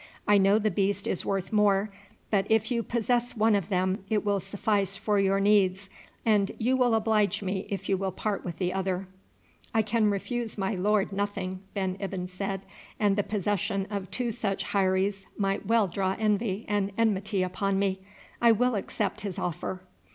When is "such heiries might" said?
14.31-15.67